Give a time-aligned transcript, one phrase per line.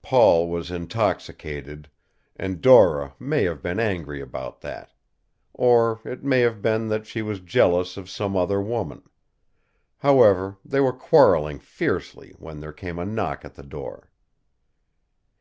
[0.00, 1.90] Paul was intoxicated,
[2.36, 4.92] and Dora may have been angry about that.
[5.54, 9.02] Or it may have been that she was jealous of some other woman.
[9.98, 14.12] However, they were quarreling fiercely when there came a knock at the door.